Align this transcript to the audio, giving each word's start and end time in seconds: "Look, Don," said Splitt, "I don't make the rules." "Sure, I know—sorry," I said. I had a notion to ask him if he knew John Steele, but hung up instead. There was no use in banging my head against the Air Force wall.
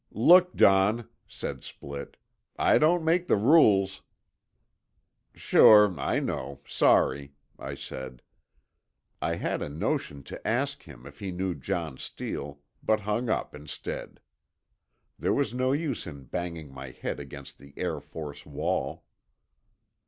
"Look, 0.13 0.55
Don," 0.55 1.07
said 1.27 1.59
Splitt, 1.61 2.15
"I 2.57 2.79
don't 2.79 3.05
make 3.05 3.27
the 3.27 3.35
rules." 3.35 4.01
"Sure, 5.35 5.93
I 5.99 6.19
know—sorry," 6.19 7.35
I 7.59 7.75
said. 7.75 8.23
I 9.21 9.35
had 9.35 9.61
a 9.61 9.69
notion 9.69 10.23
to 10.23 10.47
ask 10.47 10.81
him 10.81 11.05
if 11.05 11.19
he 11.19 11.31
knew 11.31 11.53
John 11.53 11.99
Steele, 11.99 12.61
but 12.81 13.01
hung 13.01 13.29
up 13.29 13.53
instead. 13.53 14.19
There 15.19 15.33
was 15.33 15.53
no 15.53 15.71
use 15.71 16.07
in 16.07 16.23
banging 16.23 16.73
my 16.73 16.89
head 16.89 17.19
against 17.19 17.59
the 17.59 17.71
Air 17.77 17.99
Force 17.99 18.43
wall. 18.43 19.05